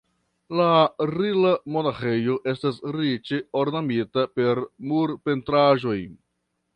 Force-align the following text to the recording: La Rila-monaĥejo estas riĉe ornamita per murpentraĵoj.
La 0.59 0.67
Rila-monaĥejo 1.09 2.37
estas 2.53 2.79
riĉe 2.95 3.41
ornamita 3.61 4.23
per 4.39 4.63
murpentraĵoj. 4.93 5.99